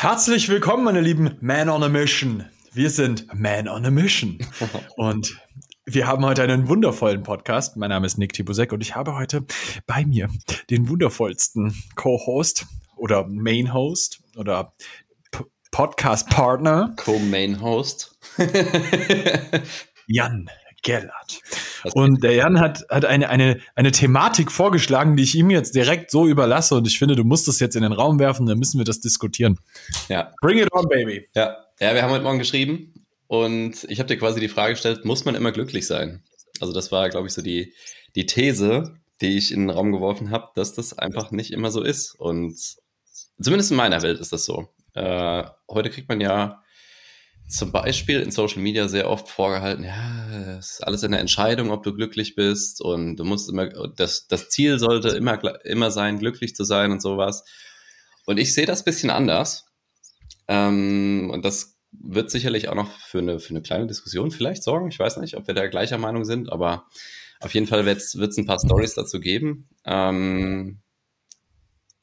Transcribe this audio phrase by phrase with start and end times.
[0.00, 2.46] Herzlich willkommen, meine lieben Man on a Mission.
[2.72, 4.38] Wir sind Man on a Mission.
[4.96, 5.38] Und
[5.84, 7.76] wir haben heute einen wundervollen Podcast.
[7.76, 9.44] Mein Name ist Nick Tibusek und ich habe heute
[9.86, 10.30] bei mir
[10.70, 12.64] den wundervollsten Co-Host
[12.96, 14.72] oder Main-Host oder
[15.70, 16.94] Podcast-Partner.
[16.96, 18.18] Co-Main-Host.
[20.06, 20.48] Jan
[20.82, 21.42] Gellert.
[21.94, 26.10] Und der Jan hat, hat eine, eine, eine Thematik vorgeschlagen, die ich ihm jetzt direkt
[26.10, 26.74] so überlasse.
[26.74, 29.00] Und ich finde, du musst das jetzt in den Raum werfen, dann müssen wir das
[29.00, 29.58] diskutieren.
[30.08, 30.32] Ja.
[30.40, 31.28] Bring it on, baby.
[31.34, 32.94] Ja, ja wir haben heute Morgen geschrieben
[33.26, 36.22] und ich habe dir quasi die Frage gestellt, muss man immer glücklich sein?
[36.60, 37.74] Also das war, glaube ich, so die,
[38.14, 41.82] die These, die ich in den Raum geworfen habe, dass das einfach nicht immer so
[41.82, 42.14] ist.
[42.14, 42.58] Und
[43.40, 44.68] zumindest in meiner Welt ist das so.
[44.94, 46.62] Äh, heute kriegt man ja
[47.50, 51.82] zum Beispiel in Social Media sehr oft vorgehalten, ja, es ist alles eine Entscheidung, ob
[51.82, 56.54] du glücklich bist und du musst immer, das, das Ziel sollte immer, immer sein, glücklich
[56.54, 57.44] zu sein und sowas.
[58.24, 59.66] Und ich sehe das bisschen anders.
[60.46, 64.88] Ähm, und das wird sicherlich auch noch für eine, für eine kleine Diskussion vielleicht sorgen.
[64.88, 66.86] Ich weiß nicht, ob wir da gleicher Meinung sind, aber
[67.40, 69.68] auf jeden Fall wird es ein paar Stories dazu geben.
[69.84, 70.80] Ähm,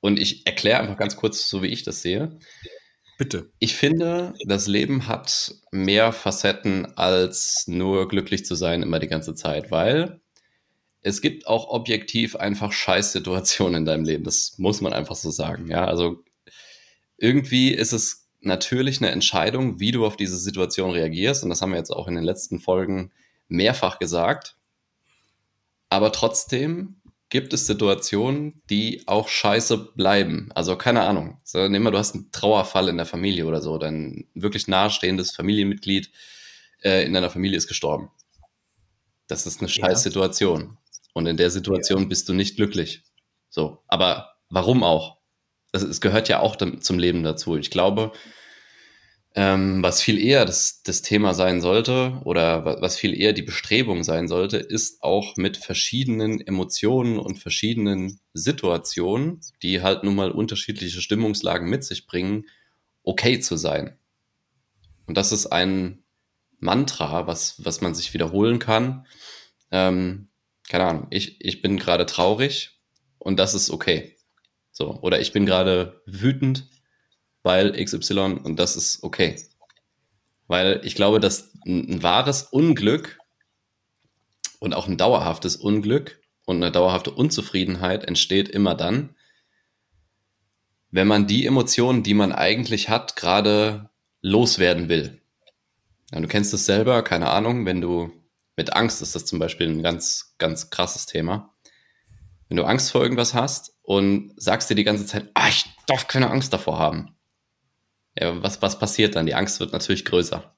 [0.01, 2.37] und ich erkläre einfach ganz kurz, so wie ich das sehe.
[3.17, 3.49] Bitte.
[3.57, 9.33] Ich finde, das Leben hat mehr Facetten als nur glücklich zu sein immer die ganze
[9.33, 10.21] Zeit, weil
[11.01, 14.23] es gibt auch objektiv einfach Scheißsituationen in deinem Leben.
[14.23, 15.67] Das muss man einfach so sagen.
[15.67, 16.23] Ja, also
[17.17, 21.43] irgendwie ist es natürlich eine Entscheidung, wie du auf diese Situation reagierst.
[21.43, 23.11] Und das haben wir jetzt auch in den letzten Folgen
[23.47, 24.57] mehrfach gesagt.
[25.89, 26.96] Aber trotzdem
[27.29, 30.49] gibt es Situationen, die auch scheiße bleiben.
[30.55, 31.39] Also keine Ahnung.
[31.43, 35.31] So, nehmen wir, du hast einen Trauerfall in der Familie oder so, dein wirklich nahestehendes
[35.31, 36.11] Familienmitglied
[36.83, 38.11] äh, in deiner Familie ist gestorben.
[39.27, 40.77] Das ist eine scheiß Situation.
[41.13, 42.07] Und in der Situation ja.
[42.07, 43.03] bist du nicht glücklich.
[43.49, 45.17] So, aber warum auch?
[45.73, 47.57] Es gehört ja auch zum Leben dazu.
[47.57, 48.13] Ich glaube,
[49.37, 54.03] ähm, was viel eher das, das Thema sein sollte oder was viel eher die Bestrebung
[54.03, 61.01] sein sollte, ist auch mit verschiedenen Emotionen und verschiedenen Situationen, die halt nun mal unterschiedliche
[61.01, 62.45] Stimmungslagen mit sich bringen,
[63.03, 63.99] okay zu sein.
[65.05, 66.03] Und das ist ein
[66.57, 69.05] Mantra, was, was man sich wiederholen kann.
[69.69, 70.29] Ähm,
[70.67, 72.81] keine Ahnung, ich, ich bin gerade traurig
[73.19, 74.17] und das ist okay.
[74.71, 76.67] So, oder ich bin gerade wütend
[77.47, 79.37] weil XY und das ist okay.
[80.47, 83.17] Weil ich glaube, dass ein, ein wahres Unglück
[84.59, 89.15] und auch ein dauerhaftes Unglück und eine dauerhafte Unzufriedenheit entsteht immer dann,
[90.91, 93.91] wenn man die Emotionen, die man eigentlich hat, gerade
[94.21, 95.21] loswerden will.
[96.11, 98.11] Ja, du kennst es selber, keine Ahnung, wenn du
[98.57, 101.55] mit Angst ist das zum Beispiel ein ganz, ganz krasses Thema.
[102.49, 106.09] Wenn du Angst vor irgendwas hast und sagst dir die ganze Zeit, ah, ich darf
[106.09, 107.16] keine Angst davor haben
[108.19, 109.25] ja, was, was passiert dann?
[109.25, 110.53] Die Angst wird natürlich größer.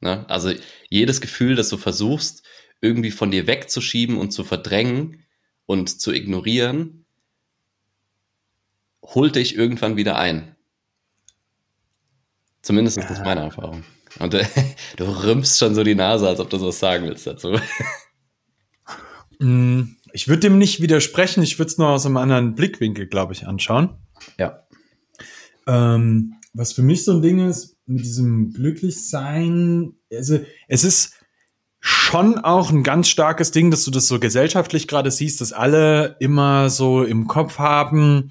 [0.00, 0.28] Ne?
[0.28, 0.52] Also
[0.90, 2.42] jedes Gefühl, das du versuchst,
[2.80, 5.24] irgendwie von dir wegzuschieben und zu verdrängen
[5.64, 7.06] und zu ignorieren,
[9.02, 10.56] holt dich irgendwann wieder ein.
[12.62, 13.84] Zumindest ist das meine Erfahrung.
[14.18, 14.44] Und äh,
[14.96, 17.58] du rümpfst schon so die Nase, als ob du sowas sagen willst dazu.
[19.38, 23.34] Mm, ich würde dem nicht widersprechen, ich würde es nur aus einem anderen Blickwinkel, glaube
[23.34, 23.90] ich, anschauen.
[24.38, 24.66] Ja.
[25.66, 31.14] Ähm, was für mich so ein Ding ist, mit diesem Glücklichsein, also es ist
[31.80, 36.16] schon auch ein ganz starkes Ding, dass du das so gesellschaftlich gerade siehst, dass alle
[36.18, 38.30] immer so im Kopf haben,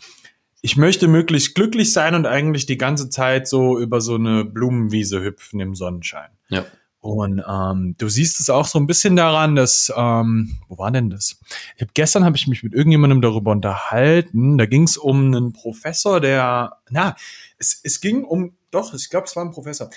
[0.62, 5.22] ich möchte möglichst glücklich sein und eigentlich die ganze Zeit so über so eine Blumenwiese
[5.22, 6.32] hüpfen im Sonnenschein.
[6.50, 6.66] Ja.
[7.06, 11.12] Und ähm, du siehst es auch so ein bisschen daran, dass, ähm, wo war denn
[11.12, 11.40] das?
[11.76, 14.58] Ich hab, gestern habe ich mich mit irgendjemandem darüber unterhalten.
[14.58, 17.16] Da ging es um einen Professor, der, na,
[17.60, 19.92] es, es ging um, doch, ich glaube, es war ein Professor.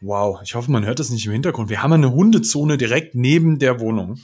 [0.00, 1.70] Wow, ich hoffe, man hört das nicht im Hintergrund.
[1.70, 4.18] Wir haben eine Hundezone direkt neben der Wohnung.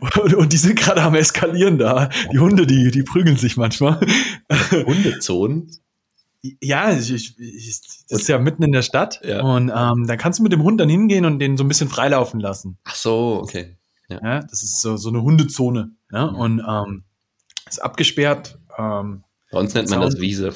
[0.00, 2.10] und, und, die sind gerade am Eskalieren da.
[2.30, 4.00] Die Hunde, die, die prügeln sich manchmal.
[4.70, 5.70] Hundezonen?
[6.60, 9.20] Ja, ich, ich, ich, das ist ja mitten in der Stadt.
[9.24, 9.42] Ja.
[9.42, 11.88] Und ähm, dann kannst du mit dem Hund dann hingehen und den so ein bisschen
[11.88, 12.78] freilaufen lassen.
[12.84, 13.76] Ach so, okay.
[14.08, 15.92] Ja, ja das ist so, so eine Hundezone.
[16.10, 16.32] Ja?
[16.32, 16.36] Mhm.
[16.36, 17.04] Und ähm,
[17.68, 18.58] ist abgesperrt.
[18.76, 19.22] Ähm,
[19.52, 20.10] Bei uns nennt man Zaun.
[20.10, 20.48] das Wiese.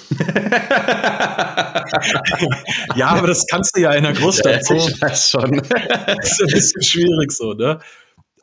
[2.96, 4.74] ja, aber das kannst du ja in der Großstadt so.
[4.74, 5.52] Ich weiß schon.
[5.62, 7.78] das ist ein bisschen schwierig so, ne?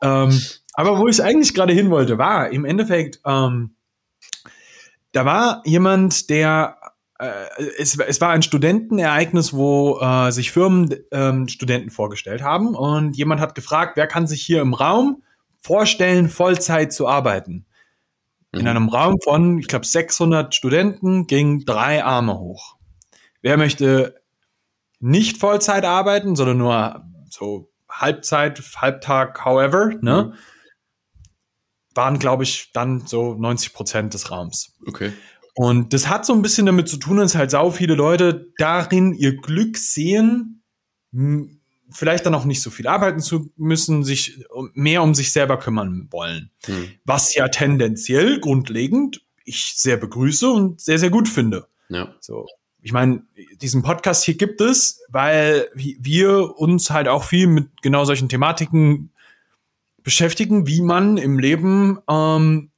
[0.00, 0.40] Ähm,
[0.72, 3.76] aber wo ich eigentlich gerade hin wollte, war im Endeffekt, ähm,
[5.12, 6.76] da war jemand, der
[7.18, 13.40] es, es war ein Studentenereignis, wo äh, sich Firmen ähm, Studenten vorgestellt haben und jemand
[13.40, 15.22] hat gefragt, wer kann sich hier im Raum
[15.60, 17.66] vorstellen, Vollzeit zu arbeiten?
[18.52, 18.66] In mhm.
[18.66, 22.76] einem Raum von, ich glaube, 600 Studenten gingen drei Arme hoch.
[23.42, 24.20] Wer möchte
[25.00, 30.32] nicht Vollzeit arbeiten, sondern nur so Halbzeit, Halbtag, however, ne?
[30.32, 30.38] Mhm.
[31.96, 34.76] Waren, glaube ich, dann so 90 Prozent des Raums.
[34.84, 35.12] Okay.
[35.54, 39.14] Und das hat so ein bisschen damit zu tun, dass halt sau viele Leute darin
[39.14, 40.62] ihr Glück sehen,
[41.90, 46.08] vielleicht dann auch nicht so viel arbeiten zu müssen, sich mehr um sich selber kümmern
[46.10, 46.50] wollen.
[46.64, 46.88] Hm.
[47.04, 51.68] Was ja tendenziell grundlegend ich sehr begrüße und sehr, sehr gut finde.
[51.88, 52.14] Ja.
[52.20, 52.46] So.
[52.80, 53.22] Ich meine,
[53.60, 59.10] diesen Podcast hier gibt es, weil wir uns halt auch viel mit genau solchen Thematiken
[60.02, 62.70] beschäftigen, wie man im Leben ähm,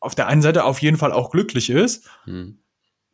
[0.00, 2.08] auf der einen Seite auf jeden Fall auch glücklich ist.
[2.24, 2.58] Hm.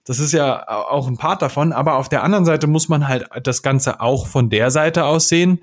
[0.05, 3.27] Das ist ja auch ein Part davon, aber auf der anderen Seite muss man halt
[3.43, 5.61] das Ganze auch von der Seite aus sehen.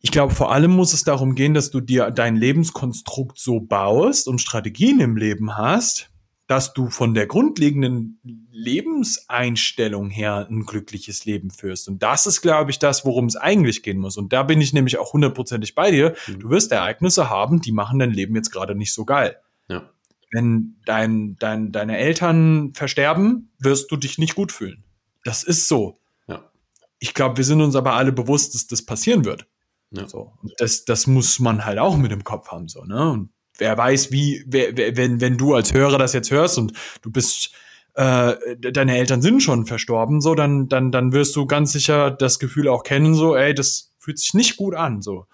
[0.00, 4.26] Ich glaube, vor allem muss es darum gehen, dass du dir dein Lebenskonstrukt so baust
[4.26, 6.10] und Strategien im Leben hast,
[6.48, 8.18] dass du von der grundlegenden
[8.50, 11.88] Lebenseinstellung her ein glückliches Leben führst.
[11.88, 14.16] Und das ist, glaube ich, das, worum es eigentlich gehen muss.
[14.16, 16.16] Und da bin ich nämlich auch hundertprozentig bei dir.
[16.26, 16.40] Mhm.
[16.40, 19.36] Du wirst Ereignisse haben, die machen dein Leben jetzt gerade nicht so geil.
[19.68, 19.92] Ja
[20.32, 24.82] wenn dein, dein, deine Eltern versterben, wirst du dich nicht gut fühlen.
[25.24, 26.00] Das ist so.
[26.26, 26.50] Ja.
[26.98, 29.46] Ich glaube, wir sind uns aber alle bewusst, dass das passieren wird.
[29.90, 30.08] Ja.
[30.08, 30.32] So.
[30.42, 32.68] Und das, das muss man halt auch mit im Kopf haben.
[32.68, 33.10] So, ne?
[33.10, 36.72] Und wer weiß, wie, wer, wer, wenn, wenn du als Hörer das jetzt hörst und
[37.02, 37.52] du bist,
[37.94, 42.38] äh, deine Eltern sind schon verstorben, so, dann, dann, dann wirst du ganz sicher das
[42.38, 45.02] Gefühl auch kennen, so, ey, das fühlt sich nicht gut an.
[45.02, 45.26] So.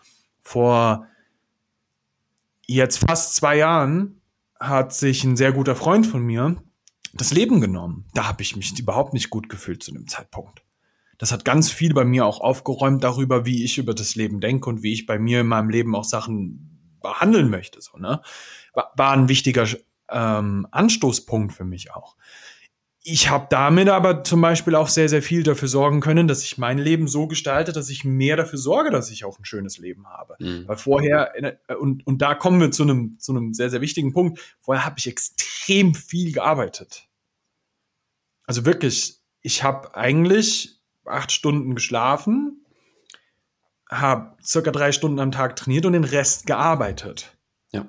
[0.42, 1.06] Vor
[2.66, 4.17] jetzt fast zwei Jahren
[4.58, 6.56] hat sich ein sehr guter Freund von mir
[7.14, 8.06] das Leben genommen.
[8.14, 10.62] Da habe ich mich überhaupt nicht gut gefühlt zu dem Zeitpunkt.
[11.18, 14.68] Das hat ganz viel bei mir auch aufgeräumt darüber, wie ich über das Leben denke
[14.70, 17.80] und wie ich bei mir in meinem Leben auch Sachen behandeln möchte.
[17.80, 18.22] So, ne?
[18.72, 19.66] War, ein wichtiger
[20.10, 22.16] ähm, Anstoßpunkt für mich auch
[23.10, 26.58] ich habe damit aber zum Beispiel auch sehr, sehr viel dafür sorgen können, dass ich
[26.58, 30.06] mein Leben so gestalte, dass ich mehr dafür sorge, dass ich auch ein schönes Leben
[30.06, 30.36] habe.
[30.38, 30.68] Mhm.
[30.68, 34.12] Weil vorher, äh, und, und da kommen wir zu einem, zu einem sehr, sehr wichtigen
[34.12, 37.08] Punkt, vorher habe ich extrem viel gearbeitet.
[38.44, 42.66] Also wirklich, ich habe eigentlich acht Stunden geschlafen,
[43.90, 47.38] habe circa drei Stunden am Tag trainiert und den Rest gearbeitet.
[47.72, 47.86] Ja.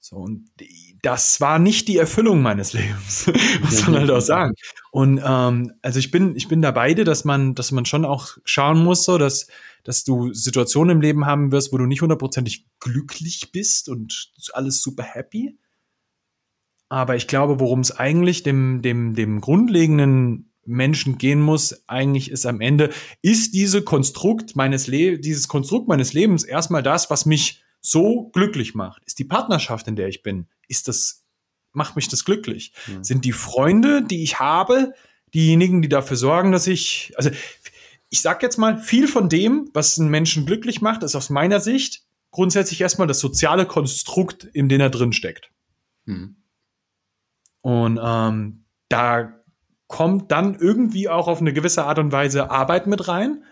[0.00, 0.50] So, und
[1.02, 3.30] das war nicht die Erfüllung meines Lebens,
[3.62, 4.54] muss man halt auch sagen.
[4.90, 8.36] Und ähm, also ich bin, ich bin da beide, dass man, dass man schon auch
[8.44, 9.46] schauen muss, so dass,
[9.84, 14.82] dass du Situationen im Leben haben wirst, wo du nicht hundertprozentig glücklich bist und alles
[14.82, 15.58] super happy.
[16.88, 22.46] Aber ich glaube, worum es eigentlich dem, dem, dem grundlegenden Menschen gehen muss, eigentlich ist
[22.46, 22.90] am Ende,
[23.22, 28.74] ist diese Konstrukt meines Le dieses Konstrukt meines Lebens erstmal das, was mich so glücklich
[28.74, 29.02] macht?
[29.04, 31.24] Ist die Partnerschaft, in der ich bin, ist das,
[31.72, 32.72] macht mich das glücklich?
[32.86, 33.04] Mhm.
[33.04, 34.94] Sind die Freunde, die ich habe,
[35.34, 37.30] diejenigen, die dafür sorgen, dass ich, also
[38.08, 41.60] ich sag jetzt mal, viel von dem, was einen Menschen glücklich macht, ist aus meiner
[41.60, 45.50] Sicht grundsätzlich erstmal das soziale Konstrukt, in dem er drin steckt.
[46.04, 46.36] Mhm.
[47.62, 49.32] Und ähm, da
[49.86, 53.44] kommt dann irgendwie auch auf eine gewisse Art und Weise Arbeit mit rein.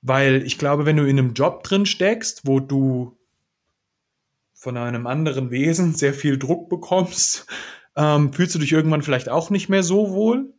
[0.00, 3.16] Weil ich glaube, wenn du in einem Job drin steckst, wo du
[4.62, 7.46] von einem anderen Wesen sehr viel Druck bekommst,
[7.96, 10.54] ähm, fühlst du dich irgendwann vielleicht auch nicht mehr so wohl.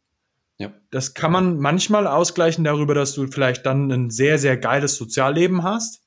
[0.57, 0.73] Ja.
[0.91, 5.63] Das kann man manchmal ausgleichen darüber, dass du vielleicht dann ein sehr, sehr geiles Sozialleben
[5.63, 6.01] hast.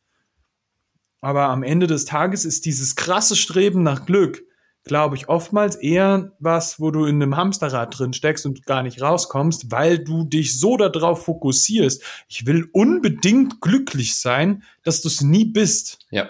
[1.22, 4.42] Aber am Ende des Tages ist dieses krasse Streben nach Glück
[4.86, 9.02] glaube ich, oftmals eher was, wo du in einem Hamsterrad drin steckst und gar nicht
[9.02, 12.04] rauskommst, weil du dich so darauf fokussierst.
[12.28, 16.06] Ich will unbedingt glücklich sein, dass du es nie bist.
[16.10, 16.28] Ja,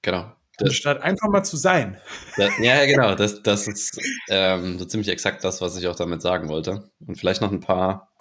[0.00, 0.32] genau.
[0.66, 1.98] Das, Statt einfach mal zu sein.
[2.36, 3.14] Das, ja, genau.
[3.14, 3.98] Das, das ist
[4.28, 6.90] ähm, so ziemlich exakt das, was ich auch damit sagen wollte.
[7.06, 8.12] Und vielleicht noch ein paar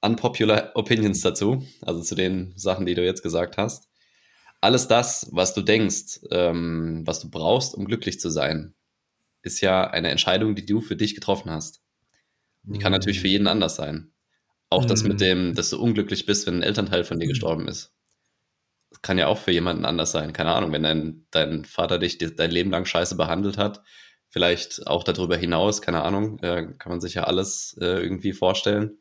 [0.00, 3.88] unpopular Opinions dazu, also zu den Sachen, die du jetzt gesagt hast.
[4.60, 8.74] Alles das, was du denkst, ähm, was du brauchst, um glücklich zu sein,
[9.42, 11.82] ist ja eine Entscheidung, die du für dich getroffen hast.
[12.62, 14.12] Die kann natürlich für jeden anders sein.
[14.68, 15.18] Auch das mit mhm.
[15.18, 17.30] dem, dass du unglücklich bist, wenn ein Elternteil von dir mhm.
[17.30, 17.92] gestorben ist.
[19.02, 20.32] Kann ja auch für jemanden anders sein.
[20.32, 23.82] Keine Ahnung, wenn dein, dein Vater dich dein Leben lang scheiße behandelt hat,
[24.28, 28.98] vielleicht auch darüber hinaus, keine Ahnung, äh, kann man sich ja alles äh, irgendwie vorstellen.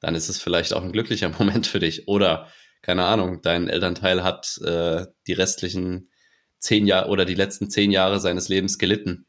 [0.00, 2.08] Dann ist es vielleicht auch ein glücklicher Moment für dich.
[2.08, 2.48] Oder,
[2.82, 6.10] keine Ahnung, dein Elternteil hat äh, die restlichen
[6.58, 9.26] zehn Jahre oder die letzten zehn Jahre seines Lebens gelitten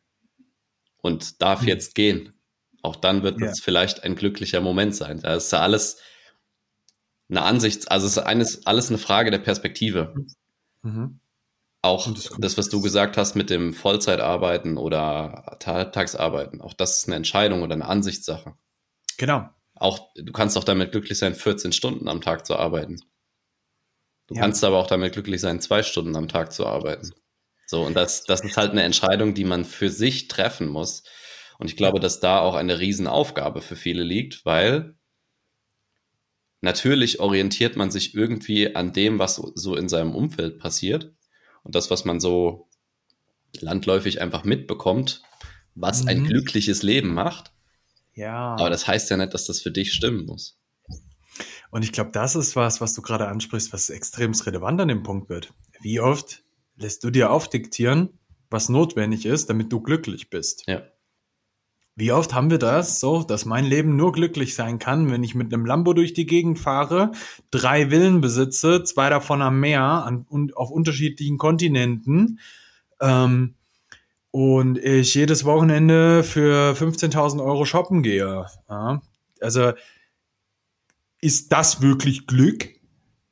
[1.02, 1.68] und darf hm.
[1.68, 2.34] jetzt gehen.
[2.82, 5.20] Auch dann wird es vielleicht ein glücklicher Moment sein.
[5.20, 6.00] Da ist ja alles
[7.30, 10.16] eine Ansicht, also es ist eines, alles eine Frage der Perspektive.
[10.82, 11.20] Mhm.
[11.82, 17.16] Auch das, was du gesagt hast mit dem Vollzeitarbeiten oder Tagsarbeiten, auch das ist eine
[17.16, 18.56] Entscheidung oder eine Ansichtssache.
[19.18, 19.50] Genau.
[19.76, 23.00] Auch du kannst auch damit glücklich sein, 14 Stunden am Tag zu arbeiten.
[24.28, 24.42] Du ja.
[24.42, 27.14] kannst aber auch damit glücklich sein, zwei Stunden am Tag zu arbeiten.
[27.66, 31.04] So, und das, das ist halt eine Entscheidung, die man für sich treffen muss.
[31.60, 34.99] Und ich glaube, dass da auch eine Riesenaufgabe für viele liegt, weil
[36.62, 41.14] natürlich orientiert man sich irgendwie an dem, was so in seinem Umfeld passiert.
[41.64, 42.68] Und das, was man so
[43.60, 45.22] landläufig einfach mitbekommt,
[45.76, 46.10] was mhm.
[46.10, 47.52] ein glückliches Leben macht.
[48.14, 48.56] Ja.
[48.56, 50.58] Aber das heißt ja nicht, dass das für dich stimmen muss.
[51.72, 55.04] Und ich glaube, das ist was, was du gerade ansprichst, was extrem relevant an dem
[55.04, 55.54] Punkt wird.
[55.82, 56.44] Wie oft
[56.76, 60.64] lässt du dir aufdiktieren, was notwendig ist, damit du glücklich bist?
[60.68, 60.82] Ja.
[62.00, 65.36] Wie oft haben wir das so, dass mein Leben nur glücklich sein kann, wenn ich
[65.36, 67.12] mit einem Lambo durch die Gegend fahre,
[67.52, 72.40] drei Villen besitze, zwei davon am Meer an, und auf unterschiedlichen Kontinenten
[73.02, 73.56] ähm,
[74.32, 78.46] und ich jedes Wochenende für 15.000 Euro shoppen gehe.
[78.70, 79.02] Ja?
[79.42, 79.74] Also
[81.20, 82.70] ist das wirklich Glück?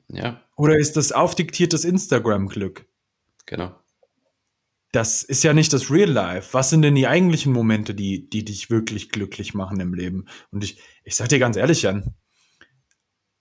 [0.10, 0.42] Ja.
[0.58, 2.86] Oder ist das aufdiktiertes Instagram-Glück?
[3.46, 3.74] Genau.
[4.98, 6.56] Das ist ja nicht das Real Life.
[6.56, 10.26] Was sind denn die eigentlichen Momente, die, die dich wirklich glücklich machen im Leben?
[10.50, 12.16] Und ich, ich sag dir ganz ehrlich, Jan,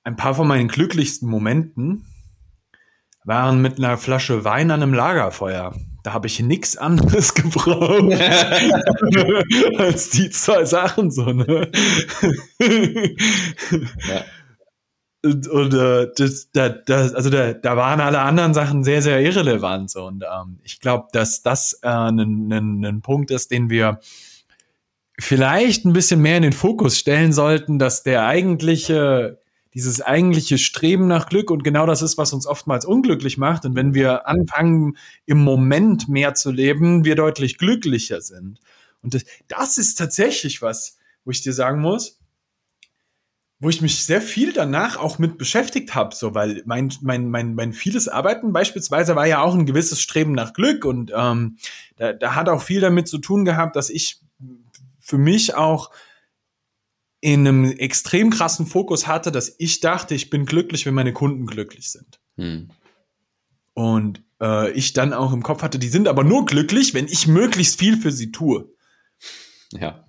[0.05, 2.05] ein paar von meinen glücklichsten Momenten
[3.25, 5.75] waren mit einer Flasche Wein an einem Lagerfeuer.
[6.03, 8.13] Da habe ich nichts anderes gebraucht
[9.79, 11.71] als die zwei Sachen so, ne?
[12.61, 14.25] ja.
[15.27, 19.21] Und, und äh, das, da, das, also da, da waren alle anderen Sachen sehr, sehr
[19.21, 19.95] irrelevant.
[19.97, 24.01] Und ähm, ich glaube, dass das äh, ein, ein Punkt ist, den wir
[25.19, 29.41] vielleicht ein bisschen mehr in den Fokus stellen sollten, dass der eigentliche,
[29.75, 33.65] dieses eigentliche Streben nach Glück und genau das ist, was uns oftmals unglücklich macht.
[33.65, 38.61] Und wenn wir anfangen, im Moment mehr zu leben, wir deutlich glücklicher sind.
[39.03, 42.19] Und das, das ist tatsächlich was, wo ich dir sagen muss,
[43.59, 47.55] wo ich mich sehr viel danach auch mit beschäftigt habe, so weil mein mein mein
[47.55, 51.57] mein vieles Arbeiten beispielsweise war ja auch ein gewisses Streben nach Glück und ähm,
[51.97, 54.21] da, da hat auch viel damit zu tun gehabt, dass ich
[55.01, 55.91] für mich auch
[57.21, 61.47] in einem extrem krassen Fokus hatte, dass ich dachte, ich bin glücklich, wenn meine Kunden
[61.47, 62.21] glücklich sind.
[62.37, 62.71] Hm.
[63.73, 67.27] Und äh, ich dann auch im Kopf hatte, die sind aber nur glücklich, wenn ich
[67.27, 68.69] möglichst viel für sie tue.
[69.73, 70.06] Ja.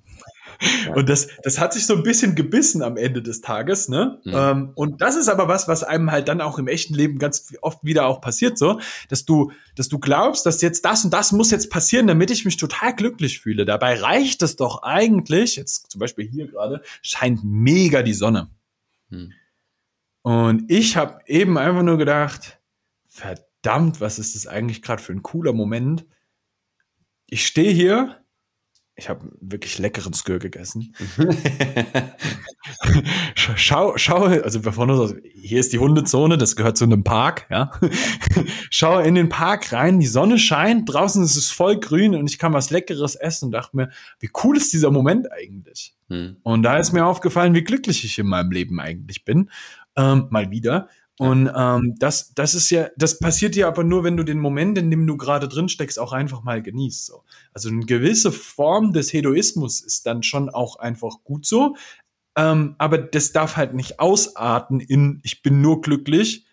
[0.95, 4.19] Und das, das hat sich so ein bisschen gebissen am Ende des Tages, ne?
[4.23, 4.33] Mhm.
[4.33, 7.53] Ähm, und das ist aber was, was einem halt dann auch im echten Leben ganz
[7.61, 11.31] oft wieder auch passiert, so, dass du, dass du glaubst, dass jetzt das und das
[11.31, 13.65] muss jetzt passieren, damit ich mich total glücklich fühle.
[13.65, 18.49] Dabei reicht es doch eigentlich, jetzt zum Beispiel hier gerade, scheint mega die Sonne.
[19.09, 19.33] Mhm.
[20.21, 22.59] Und ich habe eben einfach nur gedacht,
[23.07, 26.05] verdammt, was ist das eigentlich gerade für ein cooler Moment?
[27.27, 28.17] Ich stehe hier
[28.99, 30.95] ich habe wirklich leckeren Skür gegessen.
[33.55, 37.71] schau, schau, also bevor du hier ist die Hundezone, das gehört zu einem Park, ja.
[38.71, 42.39] schau in den Park rein, die Sonne scheint, draußen ist es voll grün und ich
[42.39, 45.95] kann was Leckeres essen und dachte mir, wie cool ist dieser Moment eigentlich?
[46.09, 46.37] Hm.
[46.41, 49.51] Und da ist mir aufgefallen, wie glücklich ich in meinem Leben eigentlich bin.
[49.95, 50.89] Ähm, mal wieder.
[51.19, 54.77] Und ähm, das, das ist ja, das passiert ja aber nur, wenn du den Moment,
[54.77, 57.07] in dem du gerade drin steckst, auch einfach mal genießt.
[57.07, 57.23] So.
[57.53, 61.75] Also eine gewisse Form des Hedoismus ist dann schon auch einfach gut so.
[62.35, 66.45] Ähm, aber das darf halt nicht ausarten in, ich bin nur glücklich,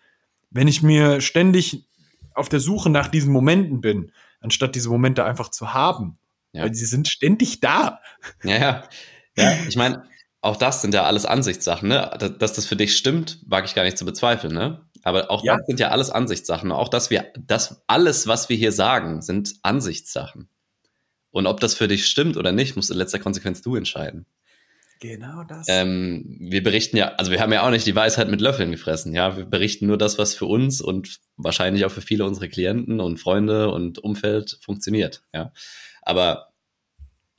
[0.49, 1.85] wenn ich mir ständig
[2.33, 6.17] auf der Suche nach diesen Momenten bin, anstatt diese Momente einfach zu haben.
[6.53, 6.63] Ja.
[6.63, 7.99] Weil sie sind ständig da.
[8.43, 8.83] Ja, ja.
[9.37, 10.05] Ja, ich meine,
[10.45, 12.35] auch das sind ja alles Ansichtssachen, ne?
[12.39, 14.81] Dass das für dich stimmt, wage ich gar nicht zu bezweifeln, ne?
[15.01, 15.57] Aber auch ja.
[15.57, 16.71] das sind ja alles Ansichtssachen.
[16.71, 20.47] Auch dass wir, das alles, was wir hier sagen, sind Ansichtssachen.
[21.31, 24.27] Und ob das für dich stimmt oder nicht, musst in letzter Konsequenz du entscheiden.
[24.99, 25.65] Genau das.
[25.67, 29.13] Ähm, wir berichten ja, also wir haben ja auch nicht die Weisheit mit Löffeln gefressen,
[29.13, 29.35] ja.
[29.35, 33.19] Wir berichten nur das, was für uns und wahrscheinlich auch für viele unserer Klienten und
[33.19, 35.51] Freunde und Umfeld funktioniert, ja.
[36.03, 36.53] Aber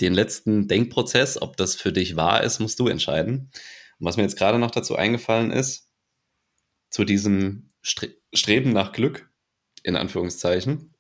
[0.01, 3.51] den letzten Denkprozess, ob das für dich wahr ist, musst du entscheiden.
[3.99, 5.91] Und was mir jetzt gerade noch dazu eingefallen ist,
[6.91, 9.31] zu diesem Stre Streben nach Glück,
[9.83, 10.95] in Anführungszeichen,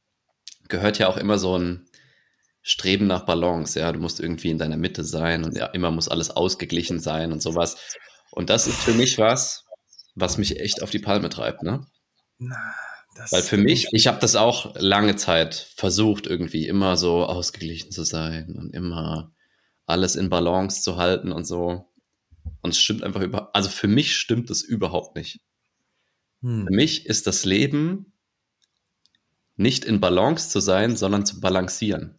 [0.68, 1.86] gehört ja auch immer so ein
[2.62, 3.78] Streben nach Balance.
[3.78, 7.32] Ja, du musst irgendwie in deiner Mitte sein und ja, immer muss alles ausgeglichen sein
[7.32, 7.76] und sowas.
[8.30, 9.64] Und das ist für mich was,
[10.14, 11.86] was mich echt auf die Palme treibt, ne?
[12.38, 12.74] Na,
[13.16, 17.90] das Weil für mich, ich habe das auch lange Zeit versucht, irgendwie immer so ausgeglichen
[17.90, 19.32] zu sein und immer
[19.86, 21.92] alles in Balance zu halten und so.
[22.62, 25.40] Und es stimmt einfach über, also für mich stimmt es überhaupt nicht.
[26.42, 26.66] Hm.
[26.66, 28.12] Für mich ist das Leben
[29.56, 32.16] nicht in Balance zu sein, sondern zu balancieren.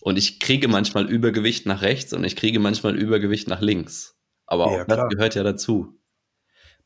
[0.00, 4.18] Und ich kriege manchmal Übergewicht nach rechts und ich kriege manchmal Übergewicht nach links.
[4.46, 5.98] Aber auch ja, das gehört ja dazu.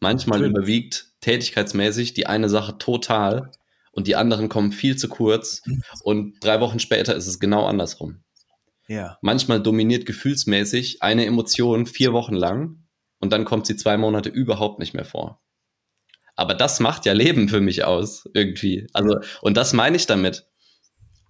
[0.01, 0.57] Manchmal Natürlich.
[0.57, 3.51] überwiegt tätigkeitsmäßig die eine Sache total
[3.93, 5.63] und die anderen kommen viel zu kurz
[6.03, 8.23] und drei Wochen später ist es genau andersrum.
[8.87, 9.19] Ja.
[9.21, 12.85] Manchmal dominiert gefühlsmäßig eine Emotion vier Wochen lang
[13.19, 15.43] und dann kommt sie zwei Monate überhaupt nicht mehr vor.
[16.37, 18.87] Aber das macht ja Leben für mich aus, irgendwie.
[18.93, 20.47] Also, und das meine ich damit.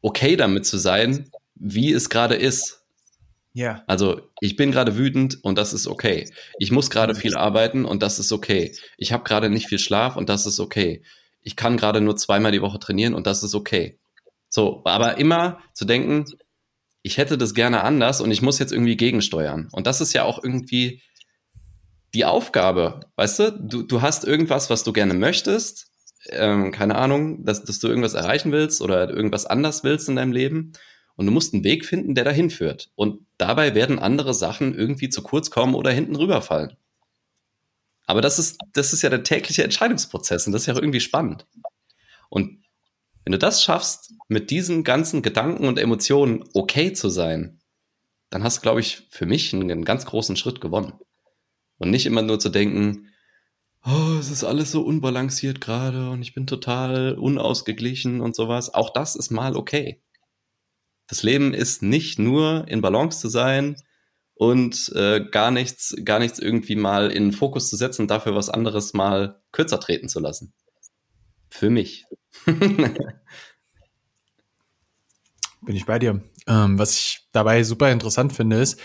[0.03, 2.78] Okay damit zu sein, wie es gerade ist.
[3.53, 3.83] Ja.
[3.87, 6.31] Also, ich bin gerade wütend und das ist okay.
[6.59, 8.77] Ich muss gerade viel arbeiten und das ist okay.
[8.97, 11.03] Ich habe gerade nicht viel Schlaf und das ist okay.
[11.43, 13.99] Ich kann gerade nur zweimal die Woche trainieren und das ist okay.
[14.49, 16.25] So, aber immer zu denken,
[17.03, 19.69] ich hätte das gerne anders und ich muss jetzt irgendwie gegensteuern.
[19.73, 21.03] Und das ist ja auch irgendwie
[22.15, 23.53] die Aufgabe, weißt du?
[23.53, 25.89] Du, du hast irgendwas, was du gerne möchtest,
[26.31, 30.33] ähm, keine Ahnung, dass, dass du irgendwas erreichen willst oder irgendwas anders willst in deinem
[30.33, 30.73] Leben.
[31.19, 32.93] Und du musst einen Weg finden, der dahin führt.
[32.95, 36.77] Und dabei werden andere Sachen irgendwie zu kurz kommen oder hinten rüberfallen.
[38.07, 41.01] Aber das ist, das ist ja der tägliche Entscheidungsprozess und das ist ja auch irgendwie
[41.01, 41.45] spannend.
[42.29, 42.63] Und
[43.25, 47.59] wenn du das schaffst, mit diesen ganzen Gedanken und Emotionen okay zu sein,
[48.31, 50.93] dann hast du, glaube ich, für mich einen, einen ganz großen Schritt gewonnen.
[51.79, 53.09] Und nicht immer nur zu denken,
[53.85, 58.73] oh, es ist alles so unbalanciert gerade und ich bin total unausgeglichen und sowas.
[58.73, 60.01] Auch das ist mal okay.
[61.09, 63.77] Das Leben ist nicht nur in Balance zu sein
[64.35, 68.51] und äh, gar nichts, gar nichts irgendwie mal in den Fokus zu setzen dafür was
[68.51, 70.53] anderes mal kürzer treten zu lassen.
[71.51, 72.05] Für mich.
[72.47, 72.95] Bin
[75.75, 76.23] ich bei dir.
[76.47, 78.79] Ähm, was ich dabei super interessant finde, ist,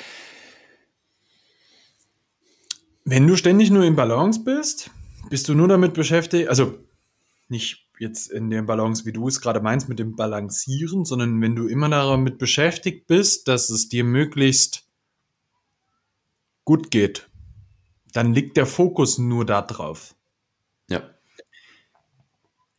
[3.06, 4.90] wenn du ständig nur im Balance bist,
[5.30, 6.80] bist du nur damit beschäftigt, also
[7.48, 11.56] nicht jetzt in der Balance, wie du es gerade meinst, mit dem Balancieren, sondern wenn
[11.56, 14.88] du immer damit beschäftigt bist, dass es dir möglichst
[16.66, 17.30] gut geht,
[18.14, 20.16] dann liegt der Fokus nur da drauf.
[20.90, 21.10] Ja.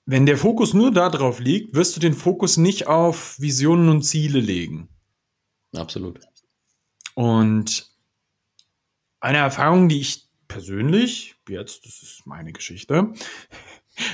[0.07, 4.03] Wenn der Fokus nur da drauf liegt, wirst du den Fokus nicht auf Visionen und
[4.03, 4.89] Ziele legen.
[5.75, 6.21] Absolut.
[7.15, 7.91] Und
[9.21, 13.13] eine Erfahrung, die ich persönlich, jetzt, das ist meine Geschichte,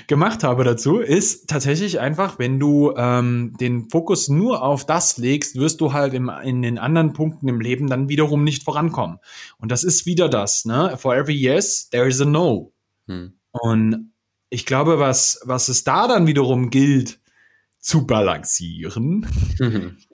[0.06, 5.56] gemacht habe dazu, ist tatsächlich einfach, wenn du ähm, den Fokus nur auf das legst,
[5.56, 9.18] wirst du halt im, in den anderen Punkten im Leben dann wiederum nicht vorankommen.
[9.58, 10.96] Und das ist wieder das, ne?
[10.98, 12.72] For every yes, there is a no.
[13.06, 13.34] Hm.
[13.52, 14.12] Und
[14.50, 17.20] ich glaube, was, was es da dann wiederum gilt,
[17.78, 19.26] zu balancieren,
[19.58, 19.96] mhm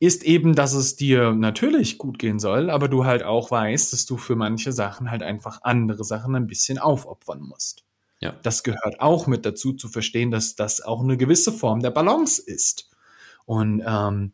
[0.00, 4.06] ist eben, dass es dir natürlich gut gehen soll, aber du halt auch weißt, dass
[4.06, 7.84] du für manche Sachen halt einfach andere Sachen ein bisschen aufopfern musst.
[8.20, 8.32] Ja.
[8.42, 12.40] Das gehört auch mit dazu zu verstehen, dass das auch eine gewisse Form der Balance
[12.40, 12.90] ist.
[13.46, 14.32] Und ähm,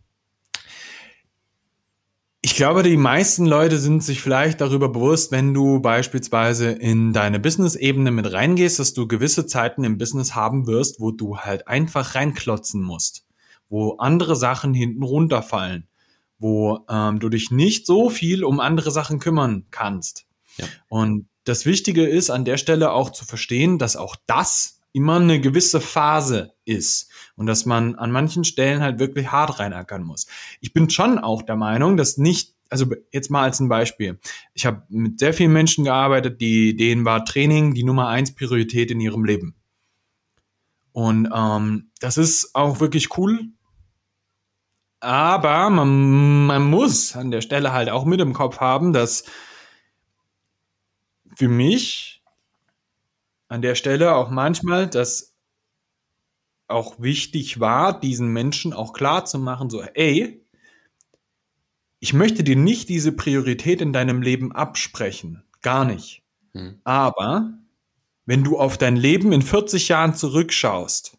[2.43, 7.39] ich glaube, die meisten Leute sind sich vielleicht darüber bewusst, wenn du beispielsweise in deine
[7.39, 12.15] Business-Ebene mit reingehst, dass du gewisse Zeiten im Business haben wirst, wo du halt einfach
[12.15, 13.27] reinklotzen musst
[13.69, 15.89] wo andere Sachen hinten runterfallen,
[16.39, 20.27] wo ähm, du dich nicht so viel um andere Sachen kümmern kannst.
[20.57, 20.67] Ja.
[20.89, 25.41] Und das Wichtige ist an der Stelle auch zu verstehen, dass auch das immer eine
[25.41, 30.27] gewisse Phase ist und dass man an manchen Stellen halt wirklich hart reinackern muss.
[30.61, 34.19] Ich bin schon auch der Meinung, dass nicht, also jetzt mal als ein Beispiel.
[34.55, 38.91] Ich habe mit sehr vielen Menschen gearbeitet, die denen war Training die Nummer eins Priorität
[38.91, 39.55] in ihrem Leben.
[40.93, 43.51] Und ähm, das ist auch wirklich cool,
[45.01, 49.25] aber man, man muss an der Stelle halt auch mit im Kopf haben, dass
[51.37, 52.23] für mich
[53.49, 55.35] an der Stelle auch manchmal das
[56.67, 60.45] auch wichtig war, diesen Menschen auch klar zu machen, so, ey,
[62.01, 65.45] ich möchte dir nicht diese Priorität in deinem Leben absprechen.
[65.63, 66.25] Gar nicht.
[66.55, 66.81] Hm.
[66.85, 67.59] Aber
[68.25, 71.17] wenn du auf dein Leben in 40 Jahren zurückschaust,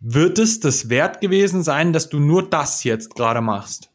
[0.00, 3.87] wird es das wert gewesen sein, dass du nur das jetzt gerade machst?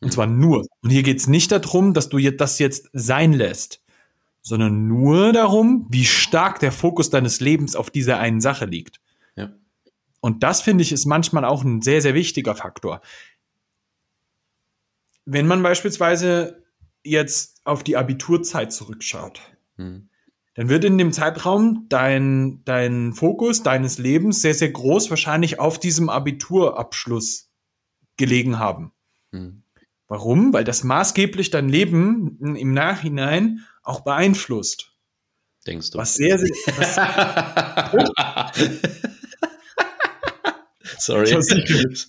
[0.00, 0.66] Und zwar nur.
[0.82, 3.82] Und hier geht es nicht darum, dass du das jetzt sein lässt,
[4.40, 9.00] sondern nur darum, wie stark der Fokus deines Lebens auf dieser einen Sache liegt.
[9.36, 9.52] Ja.
[10.20, 13.02] Und das finde ich ist manchmal auch ein sehr, sehr wichtiger Faktor.
[15.26, 16.64] Wenn man beispielsweise
[17.04, 19.40] jetzt auf die Abiturzeit zurückschaut,
[19.76, 20.10] hm
[20.54, 25.78] dann wird in dem Zeitraum dein, dein Fokus deines Lebens sehr, sehr groß wahrscheinlich auf
[25.78, 27.50] diesem Abiturabschluss
[28.16, 28.92] gelegen haben.
[29.30, 29.62] Mhm.
[30.10, 30.52] Warum?
[30.52, 34.92] Weil das maßgeblich dein Leben im Nachhinein auch beeinflusst.
[35.68, 35.98] denkst du?
[35.98, 36.50] Was sehr, sehr.
[36.76, 36.96] Was,
[40.98, 41.26] Sorry.
[41.26, 42.08] ich habe es nicht gehört.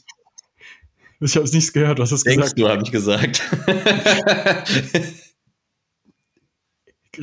[1.19, 2.59] Ich habe es nicht gehört, was hast du Denkst gesagt?
[2.59, 3.43] du, habe ich gesagt.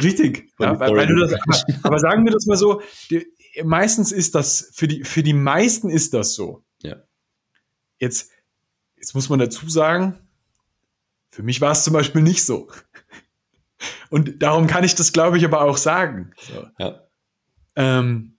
[0.01, 0.53] Richtig.
[0.61, 3.27] Ja, weil, weil du das, aber, aber sagen wir das mal so, die,
[3.64, 6.62] meistens ist das, für die, für die meisten ist das so.
[6.83, 7.03] Ja.
[7.99, 8.31] Jetzt,
[8.95, 10.28] jetzt muss man dazu sagen,
[11.31, 12.69] für mich war es zum Beispiel nicht so.
[14.11, 16.33] Und darum kann ich das, glaube ich, aber auch sagen.
[16.41, 16.67] So.
[16.79, 17.01] ja.
[17.77, 18.38] Ähm,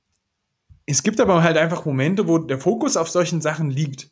[0.86, 4.10] es gibt aber halt einfach Momente, wo der Fokus auf solchen Sachen liegt.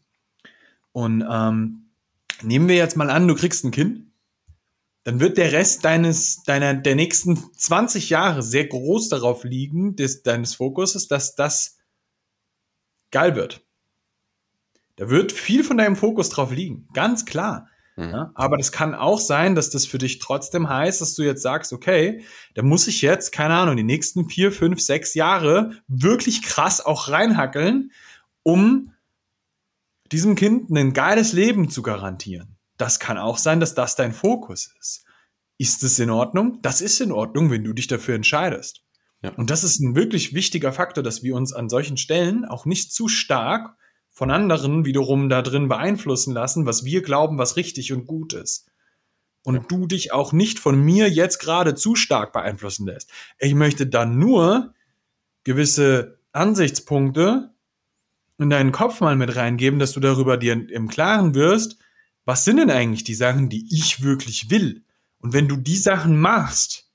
[0.91, 1.89] Und ähm,
[2.41, 4.07] nehmen wir jetzt mal an, du kriegst ein Kind,
[5.03, 10.21] dann wird der Rest deines, deiner, der nächsten 20 Jahre sehr groß darauf liegen, des,
[10.21, 11.77] deines Fokuses, dass das
[13.11, 13.65] geil wird.
[14.97, 17.69] Da wird viel von deinem Fokus drauf liegen, ganz klar.
[17.97, 18.09] Mhm.
[18.11, 21.41] Ja, aber das kann auch sein, dass das für dich trotzdem heißt, dass du jetzt
[21.41, 26.43] sagst, okay, da muss ich jetzt, keine Ahnung, die nächsten vier, fünf, sechs Jahre wirklich
[26.43, 27.91] krass auch reinhackeln,
[28.43, 28.93] um
[30.11, 32.55] diesem Kind ein geiles Leben zu garantieren.
[32.77, 35.03] Das kann auch sein, dass das dein Fokus ist.
[35.57, 36.59] Ist es in Ordnung?
[36.61, 38.83] Das ist in Ordnung, wenn du dich dafür entscheidest.
[39.23, 39.31] Ja.
[39.31, 42.93] Und das ist ein wirklich wichtiger Faktor, dass wir uns an solchen Stellen auch nicht
[42.93, 43.75] zu stark
[44.17, 48.65] von anderen wiederum da drin beeinflussen lassen, was wir glauben, was richtig und gut ist.
[49.43, 49.65] Und Ja.
[49.67, 53.11] du dich auch nicht von mir jetzt gerade zu stark beeinflussen lässt.
[53.37, 54.73] Ich möchte dann nur
[55.43, 57.53] gewisse Ansichtspunkte
[58.39, 61.77] in deinen Kopf mal mit reingeben, dass du darüber dir im Klaren wirst,
[62.25, 64.83] was sind denn eigentlich die Sachen, die ich wirklich will?
[65.19, 66.89] Und wenn du die Sachen machst,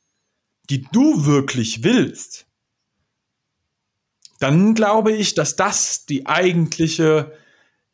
[0.70, 2.48] die du wirklich willst,
[4.42, 7.32] dann glaube ich, dass das die eigentliche,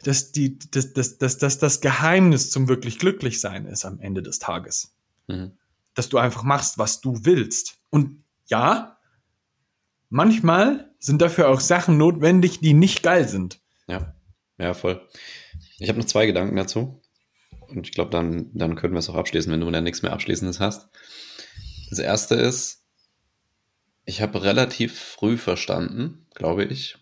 [0.02, 4.22] dass die, dass, dass, dass, dass das Geheimnis zum wirklich glücklich sein ist am Ende
[4.22, 4.96] des Tages.
[5.26, 5.52] Mhm.
[5.94, 7.78] Dass du einfach machst, was du willst.
[7.90, 8.98] Und ja,
[10.08, 13.60] manchmal sind dafür auch Sachen notwendig, die nicht geil sind.
[13.86, 14.14] Ja,
[14.56, 15.06] ja, voll.
[15.78, 17.02] Ich habe noch zwei Gedanken dazu.
[17.68, 20.14] Und ich glaube, dann, dann können wir es auch abschließen, wenn du dann nichts mehr
[20.14, 20.88] Abschließendes hast.
[21.90, 22.77] Das erste ist,
[24.08, 26.96] ich habe relativ früh verstanden, glaube ich,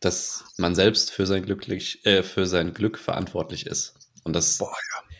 [0.00, 3.94] dass man selbst für sein, glücklich, äh, für sein Glück verantwortlich ist.
[4.24, 5.16] Und das, Boah, ja.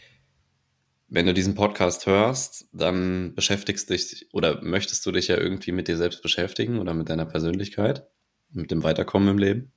[1.08, 5.88] wenn du diesen Podcast hörst, dann beschäftigst dich oder möchtest du dich ja irgendwie mit
[5.88, 8.08] dir selbst beschäftigen oder mit deiner Persönlichkeit,
[8.50, 9.72] mit dem Weiterkommen im Leben.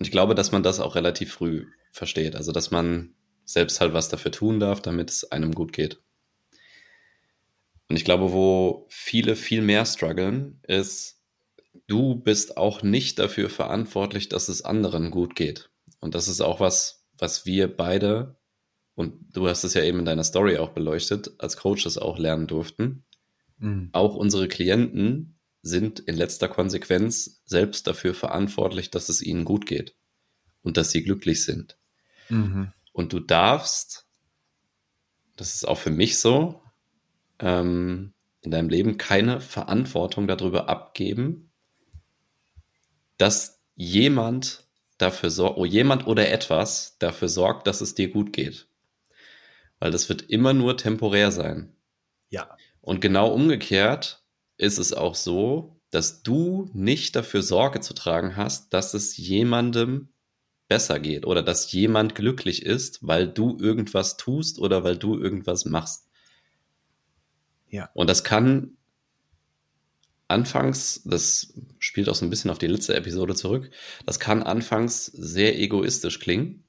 [0.00, 2.34] Und ich glaube, dass man das auch relativ früh versteht.
[2.34, 6.02] Also, dass man selbst halt was dafür tun darf, damit es einem gut geht.
[7.92, 11.20] Und ich glaube, wo viele viel mehr strugglen, ist,
[11.88, 15.68] du bist auch nicht dafür verantwortlich, dass es anderen gut geht.
[16.00, 18.38] Und das ist auch was, was wir beide,
[18.94, 22.46] und du hast es ja eben in deiner Story auch beleuchtet, als Coaches auch lernen
[22.46, 23.04] durften.
[23.58, 23.90] Mhm.
[23.92, 29.96] Auch unsere Klienten sind in letzter Konsequenz selbst dafür verantwortlich, dass es ihnen gut geht
[30.62, 31.76] und dass sie glücklich sind.
[32.30, 32.72] Mhm.
[32.94, 34.06] Und du darfst,
[35.36, 36.61] das ist auch für mich so,
[37.42, 41.52] ähm, in deinem Leben keine Verantwortung darüber abgeben,
[43.18, 44.66] dass jemand
[44.98, 48.68] dafür sorgt, oh, jemand oder etwas dafür sorgt, dass es dir gut geht.
[49.78, 51.74] Weil das wird immer nur temporär sein.
[52.30, 52.56] Ja.
[52.80, 54.24] Und genau umgekehrt
[54.56, 60.08] ist es auch so, dass du nicht dafür Sorge zu tragen hast, dass es jemandem
[60.68, 65.64] besser geht oder dass jemand glücklich ist, weil du irgendwas tust oder weil du irgendwas
[65.64, 66.08] machst.
[67.72, 67.90] Ja.
[67.94, 68.76] Und das kann
[70.28, 73.70] anfangs, das spielt auch so ein bisschen auf die letzte Episode zurück,
[74.06, 76.64] das kann anfangs sehr egoistisch klingen.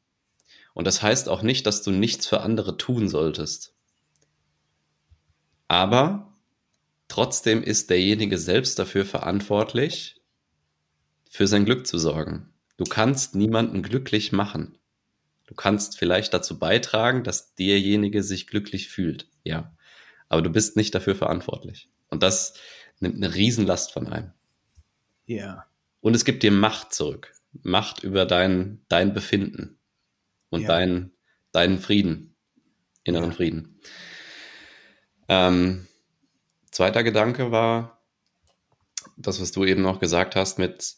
[0.74, 3.76] Und das heißt auch nicht, dass du nichts für andere tun solltest.
[5.68, 6.34] Aber
[7.10, 10.22] trotzdem ist derjenige selbst dafür verantwortlich,
[11.30, 12.50] für sein Glück zu sorgen.
[12.78, 14.78] Du kannst niemanden glücklich machen.
[15.48, 19.28] Du kannst vielleicht dazu beitragen, dass derjenige sich glücklich fühlt.
[19.44, 19.76] Ja.
[20.34, 21.92] Aber du bist nicht dafür verantwortlich.
[22.10, 22.56] Und das
[23.00, 24.34] nimmt eine Riesenlast von einem.
[25.28, 25.68] Ja.
[26.02, 27.36] Und es gibt dir Macht zurück.
[27.62, 29.78] Macht über dein, dein Befinden
[30.50, 30.70] und Ja.
[30.70, 31.12] dein,
[31.52, 32.36] deinen Frieden,
[33.04, 33.36] inneren Ja.
[33.36, 33.80] Frieden.
[35.28, 35.88] Ähm,
[36.72, 38.02] zweiter Gedanke war
[39.16, 40.96] das, was du eben noch gesagt hast mit,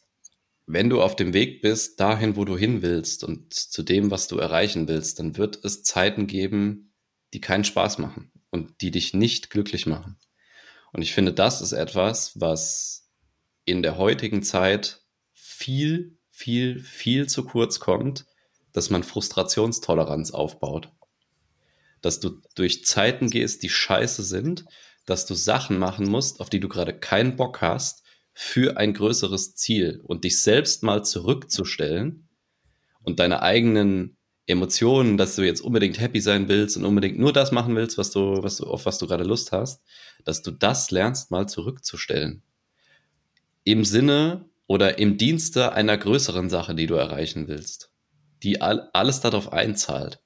[0.66, 4.30] wenn du auf dem Weg bist, dahin, wo du hin willst und zu dem, was
[4.30, 6.94] du erreichen willst, dann wird es Zeiten geben,
[7.34, 10.18] die keinen Spaß machen und die dich nicht glücklich machen.
[10.94, 13.10] Und ich finde, das ist etwas, was
[13.66, 15.02] in der heutigen Zeit
[15.34, 18.26] viel, viel, viel zu kurz kommt,
[18.72, 20.90] dass man Frustrationstoleranz aufbaut.
[22.02, 24.64] Dass du durch Zeiten gehst, die scheiße sind,
[25.06, 29.56] dass du Sachen machen musst, auf die du gerade keinen Bock hast, für ein größeres
[29.56, 32.30] Ziel und dich selbst mal zurückzustellen
[33.04, 37.52] und deine eigenen Emotionen, dass du jetzt unbedingt happy sein willst und unbedingt nur das
[37.52, 39.82] machen willst, was du, was du, auf was du gerade Lust hast,
[40.24, 42.44] dass du das lernst, mal zurückzustellen.
[43.64, 47.92] Im Sinne oder im Dienste einer größeren Sache, die du erreichen willst,
[48.44, 50.22] die all, alles darauf einzahlt.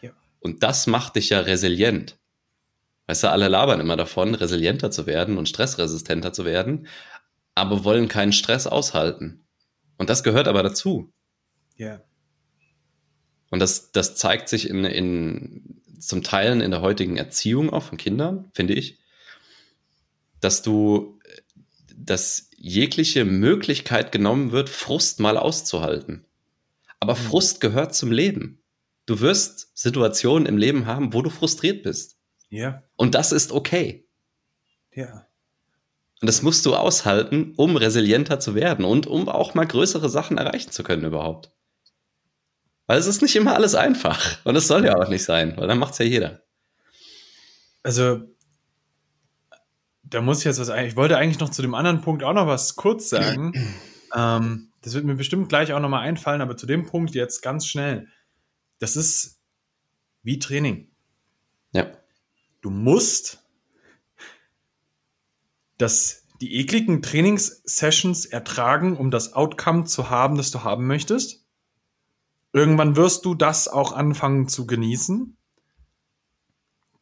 [0.00, 0.10] Ja.
[0.40, 2.18] Und das macht dich ja resilient.
[3.06, 6.86] Weißt du, alle labern immer davon, resilienter zu werden und stressresistenter zu werden,
[7.54, 9.44] aber wollen keinen Stress aushalten.
[9.98, 11.12] Und das gehört aber dazu.
[11.76, 12.02] Ja.
[13.52, 17.98] Und das, das zeigt sich in, in zum Teilen in der heutigen Erziehung auch von
[17.98, 18.98] Kindern, finde ich,
[20.40, 21.20] dass du,
[21.94, 26.24] dass jegliche Möglichkeit genommen wird, Frust mal auszuhalten.
[26.98, 27.18] Aber mhm.
[27.18, 28.62] Frust gehört zum Leben.
[29.04, 32.16] Du wirst Situationen im Leben haben, wo du frustriert bist.
[32.48, 32.82] Ja.
[32.96, 34.08] Und das ist okay.
[34.94, 35.26] Ja.
[36.22, 40.38] Und das musst du aushalten, um resilienter zu werden und um auch mal größere Sachen
[40.38, 41.52] erreichen zu können überhaupt.
[42.86, 44.44] Weil es ist nicht immer alles einfach.
[44.44, 46.42] Und es soll ja auch nicht sein, weil dann macht es ja jeder.
[47.82, 48.22] Also,
[50.02, 52.46] da muss ich jetzt was Ich wollte eigentlich noch zu dem anderen Punkt auch noch
[52.46, 53.52] was kurz sagen.
[54.14, 57.66] ähm, das wird mir bestimmt gleich auch nochmal einfallen, aber zu dem Punkt jetzt ganz
[57.66, 58.08] schnell.
[58.78, 59.40] Das ist
[60.22, 60.90] wie Training.
[61.72, 61.86] Ja.
[62.60, 63.42] Du musst
[65.78, 71.41] das, die ekligen Trainingssessions ertragen, um das Outcome zu haben, das du haben möchtest.
[72.52, 75.36] Irgendwann wirst du das auch anfangen zu genießen.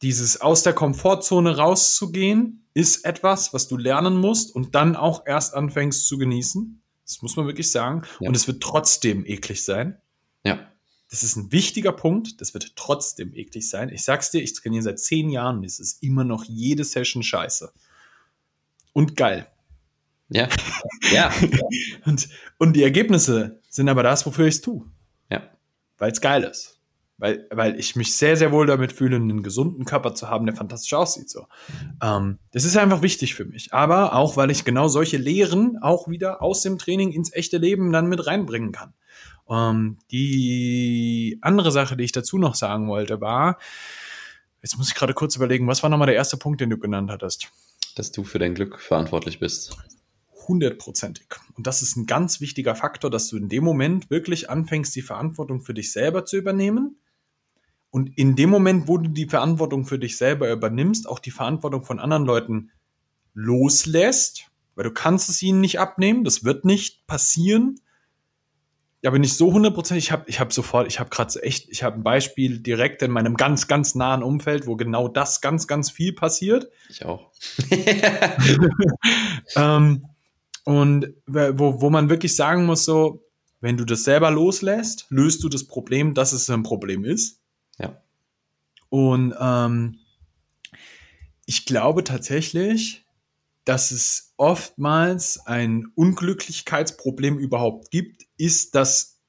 [0.02, 5.54] Dieses aus der Komfortzone rauszugehen, ist etwas, was du lernen musst und dann auch erst
[5.54, 6.80] anfängst zu genießen.
[7.04, 8.02] Das muss man wirklich sagen.
[8.20, 8.28] Ja.
[8.28, 9.98] Und es wird trotzdem eklig sein.
[10.44, 10.70] Ja.
[11.10, 12.40] Das ist ein wichtiger Punkt.
[12.40, 13.88] Das wird trotzdem eklig sein.
[13.88, 17.22] Ich sag's dir, ich trainiere seit zehn Jahren und es ist immer noch jede Session
[17.22, 17.72] scheiße
[18.92, 19.48] und geil.
[20.28, 20.48] Ja.
[21.10, 21.32] Ja.
[22.04, 24.84] und, und die Ergebnisse sind aber das, wofür ich es tue.
[25.30, 25.42] Ja.
[25.98, 26.78] Weil es geil ist.
[27.18, 30.56] Weil, weil ich mich sehr, sehr wohl damit fühle, einen gesunden Körper zu haben, der
[30.56, 31.28] fantastisch aussieht.
[31.28, 31.46] So.
[32.02, 33.74] Ähm, das ist einfach wichtig für mich.
[33.74, 37.92] Aber auch, weil ich genau solche Lehren auch wieder aus dem Training ins echte Leben
[37.92, 38.94] dann mit reinbringen kann.
[39.50, 43.58] Ähm, die andere Sache, die ich dazu noch sagen wollte, war,
[44.62, 47.10] jetzt muss ich gerade kurz überlegen, was war nochmal der erste Punkt, den du genannt
[47.10, 47.50] hattest?
[47.94, 49.76] dass du für dein Glück verantwortlich bist.
[50.50, 51.28] Hundertprozentig.
[51.54, 55.02] Und das ist ein ganz wichtiger Faktor, dass du in dem Moment wirklich anfängst, die
[55.02, 56.98] Verantwortung für dich selber zu übernehmen.
[57.90, 61.84] Und in dem Moment, wo du die Verantwortung für dich selber übernimmst, auch die Verantwortung
[61.84, 62.72] von anderen Leuten
[63.32, 67.80] loslässt, weil du kannst es ihnen nicht abnehmen, das wird nicht passieren
[69.02, 70.04] ja, bin ich so hundertprozentig.
[70.04, 73.10] Ich habe ich hab sofort, ich habe gerade echt, ich habe ein Beispiel direkt in
[73.10, 76.68] meinem ganz, ganz nahen Umfeld, wo genau das ganz, ganz viel passiert.
[76.90, 77.30] Ich auch.
[79.56, 80.04] ähm,
[80.64, 83.24] und wo, wo man wirklich sagen muss, so,
[83.60, 87.40] wenn du das selber loslässt, löst du das Problem, dass es ein Problem ist.
[87.78, 88.00] Ja.
[88.88, 89.98] Und ähm,
[91.46, 93.04] ich glaube tatsächlich,
[93.64, 99.20] dass es oftmals ein Unglücklichkeitsproblem überhaupt gibt, ist, dass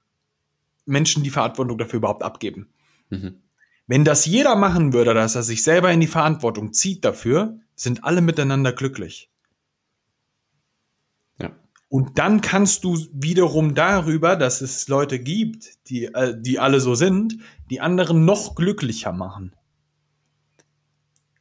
[0.86, 2.74] Menschen die Verantwortung dafür überhaupt abgeben.
[3.10, 3.42] Mhm.
[3.88, 8.04] Wenn das jeder machen würde, dass er sich selber in die Verantwortung zieht dafür, sind
[8.04, 9.31] alle miteinander glücklich.
[11.92, 16.96] Und dann kannst du wiederum darüber, dass es Leute gibt, die, äh, die alle so
[16.96, 17.36] sind,
[17.70, 19.54] die anderen noch glücklicher machen.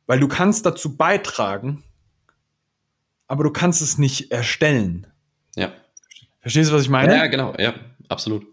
[0.06, 1.84] Weil du kannst dazu beitragen,
[3.28, 5.06] aber du kannst es nicht erstellen.
[5.54, 5.72] Ja.
[6.40, 7.14] Verstehst du, was ich meine?
[7.14, 7.72] Ja, genau, ja,
[8.08, 8.44] absolut.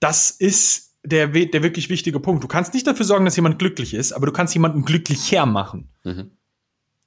[0.00, 2.42] Das ist der, der wirklich wichtige Punkt.
[2.42, 5.90] Du kannst nicht dafür sorgen, dass jemand glücklich ist, aber du kannst jemanden glücklicher machen.
[6.04, 6.30] Mhm.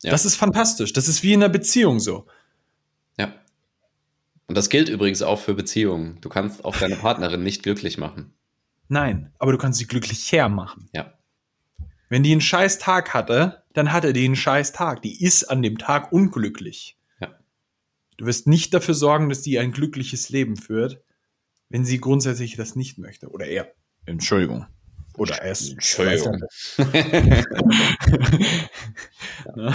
[0.04, 0.12] Ja.
[0.12, 0.94] Das ist fantastisch.
[0.94, 2.28] Das ist wie in einer Beziehung so.
[4.48, 4.50] Ja.
[4.50, 6.20] Und das gilt übrigens auch für Beziehungen.
[6.22, 8.34] Du kannst auch deine Partnerin nicht glücklich machen.
[8.88, 10.90] Nein, aber du kannst sie glücklicher machen.
[10.94, 11.14] Ja.
[12.10, 15.02] Wenn die einen scheiß Tag hatte, dann hatte die einen scheiß Tag.
[15.02, 16.98] Die ist an dem Tag unglücklich.
[18.18, 21.04] Du wirst nicht dafür sorgen, dass die ein glückliches Leben führt,
[21.70, 23.30] wenn sie grundsätzlich das nicht möchte.
[23.30, 23.72] Oder er.
[24.06, 24.66] Entschuldigung.
[25.18, 25.72] Oder er ist.
[25.72, 26.42] Entschuldigung.
[29.56, 29.74] ja.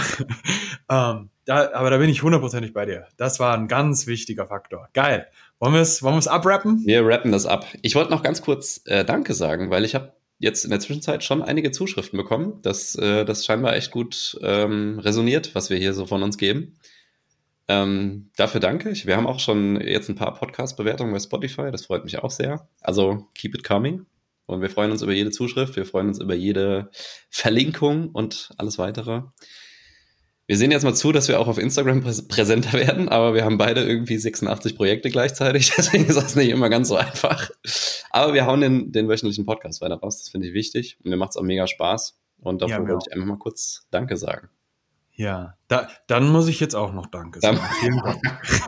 [1.11, 3.07] ähm, da, aber da bin ich hundertprozentig bei dir.
[3.17, 4.87] Das war ein ganz wichtiger Faktor.
[4.93, 5.27] Geil.
[5.59, 6.81] Wollen wir es wollen abrappen?
[6.85, 7.65] Wir rappen das ab.
[7.81, 11.23] Ich wollte noch ganz kurz äh, Danke sagen, weil ich habe jetzt in der Zwischenzeit
[11.23, 15.93] schon einige Zuschriften bekommen, dass äh, das scheinbar echt gut ähm, resoniert, was wir hier
[15.93, 16.77] so von uns geben.
[17.67, 19.05] Ähm, dafür danke ich.
[19.05, 21.71] Wir haben auch schon jetzt ein paar Podcast-Bewertungen bei Spotify.
[21.71, 22.67] Das freut mich auch sehr.
[22.81, 24.05] Also keep it coming.
[24.45, 25.75] Und wir freuen uns über jede Zuschrift.
[25.75, 26.89] Wir freuen uns über jede
[27.29, 29.23] Verlinkung und alles weitere.
[30.45, 33.45] Wir sehen jetzt mal zu, dass wir auch auf Instagram präs präsenter werden, aber wir
[33.45, 37.49] haben beide irgendwie 86 Projekte gleichzeitig, deswegen ist das nicht immer ganz so einfach.
[38.11, 41.17] Aber wir hauen den, den wöchentlichen Podcast weiter raus, das finde ich wichtig und mir
[41.17, 42.19] macht es auch mega Spaß.
[42.41, 44.49] Und dafür ja, wollte ich einfach mal kurz Danke sagen.
[45.15, 47.59] Ja, da, dann muss ich jetzt auch noch Danke sagen.
[47.79, 48.19] Vielen Dank.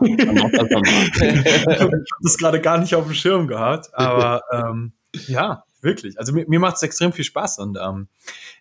[1.66, 4.92] ich habe das gerade gar nicht auf dem Schirm gehabt, aber ähm,
[5.26, 6.18] ja, wirklich.
[6.18, 8.08] Also mir, mir macht es extrem viel Spaß und ähm,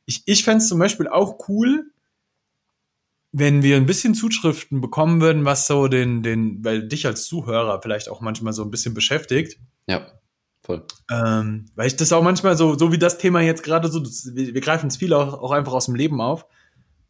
[0.06, 1.92] ich, ich fände es zum Beispiel auch cool,
[3.38, 7.82] wenn wir ein bisschen Zuschriften bekommen würden, was so den, den, weil dich als Zuhörer
[7.82, 9.60] vielleicht auch manchmal so ein bisschen beschäftigt.
[9.88, 10.08] Ja,
[10.64, 10.86] voll.
[11.12, 14.34] Ähm, weil ich das auch manchmal so, so wie das Thema jetzt gerade so, das,
[14.34, 16.46] wir, wir, greifen es viel auch, auch, einfach aus dem Leben auf.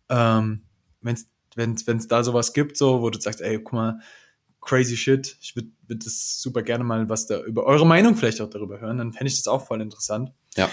[0.10, 0.64] Ähm,
[1.02, 4.00] wenn's, wenn's da sowas gibt, so, wo du sagst, ey, guck mal,
[4.65, 8.41] crazy shit, ich würde würd das super gerne mal was da über eure Meinung vielleicht
[8.41, 10.32] auch darüber hören, dann fände ich das auch voll interessant.
[10.58, 10.69] Ja,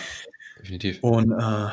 [0.58, 0.98] definitiv.
[1.02, 1.68] Und äh,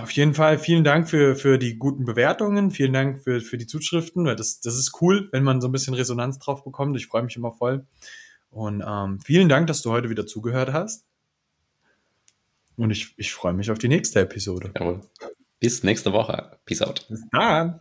[0.00, 3.66] auf jeden Fall vielen Dank für, für die guten Bewertungen, vielen Dank für, für die
[3.66, 6.96] Zuschriften, weil das, das ist cool, wenn man so ein bisschen Resonanz drauf bekommt.
[6.96, 7.86] Ich freue mich immer voll.
[8.50, 11.04] Und ähm, vielen Dank, dass du heute wieder zugehört hast.
[12.76, 14.72] Und ich, ich freue mich auf die nächste Episode.
[14.78, 15.00] Jawohl.
[15.58, 16.58] Bis nächste Woche.
[16.64, 17.06] Peace out.
[17.08, 17.80] Bis dann.